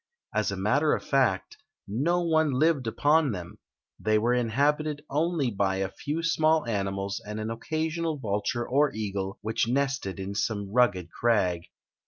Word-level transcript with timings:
As 0.33 0.51
a 0.51 0.57
matter 0.57 0.93
of 0.95 1.03
feet, 1.03 1.57
no 1.87 2.21
one 2.23 2.53
lived 2.53 2.87
upon 2.87 3.33
diem; 3.33 3.59
they 3.99 4.17
were 4.17 4.33
inhabited 4.33 5.03
only 5.11 5.51
by 5.51 5.75
a 5.75 5.91
few 5.91 6.23
small 6.23 6.65
ani 6.65 6.89
mals 6.89 7.17
and 7.23 7.39
an 7.39 7.51
occasional 7.51 8.17
vulture 8.17 8.67
or 8.67 8.91
eagle 8.95 9.37
which 9.43 9.67
nest; 9.67 10.07
in 10.07 10.33
some 10.33 10.71
rugged 10.71 11.11
crag. 11.11 11.65